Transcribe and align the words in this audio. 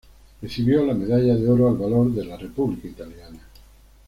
Recibió 0.41 0.83
la 0.83 0.95
medalla 0.95 1.35
de 1.35 1.47
oro 1.47 1.69
al 1.69 1.77
valor 1.77 2.11
de 2.11 2.25
la 2.25 2.35
República 2.35 2.87
italiana. 2.87 3.39